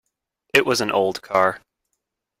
It 0.51 0.65
was 0.65 0.81
an 0.81 0.89
old 0.89 1.21
car. 1.21 1.59